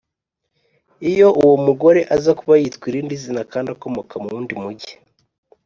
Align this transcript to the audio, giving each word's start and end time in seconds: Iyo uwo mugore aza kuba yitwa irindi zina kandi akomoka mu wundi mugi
Iyo 1.11 1.27
uwo 1.41 1.55
mugore 1.65 2.01
aza 2.15 2.31
kuba 2.39 2.53
yitwa 2.61 2.85
irindi 2.91 3.15
zina 3.23 3.41
kandi 3.51 3.67
akomoka 3.75 4.13
mu 4.21 4.27
wundi 4.33 4.53
mugi 4.61 4.93